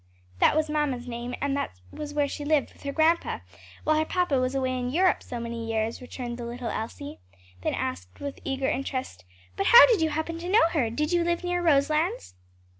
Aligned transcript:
"That 0.39 0.55
was 0.55 0.67
mamma's 0.67 1.07
name 1.07 1.35
and 1.43 1.55
that 1.55 1.79
was 1.91 2.11
where 2.11 2.27
she 2.27 2.43
lived; 2.43 2.73
with 2.73 2.81
her 2.81 2.91
grandpa, 2.91 3.41
while 3.83 3.97
her 3.97 4.03
papa 4.03 4.39
was 4.39 4.55
away 4.55 4.75
in 4.79 4.89
Europe 4.89 5.21
so 5.21 5.39
many 5.39 5.67
years," 5.69 6.01
returned 6.01 6.39
the 6.39 6.43
little 6.45 6.71
Elsie; 6.71 7.19
then 7.61 7.75
asked 7.75 8.19
with 8.19 8.39
eager 8.43 8.67
interest, 8.67 9.25
"But 9.55 9.67
how 9.67 9.85
did 9.85 10.01
you 10.01 10.09
happen 10.09 10.39
to 10.39 10.49
know 10.49 10.67
her? 10.69 10.89
did 10.89 11.11
you 11.11 11.23
live 11.23 11.43
near 11.43 11.61
Roselands?" 11.61 12.33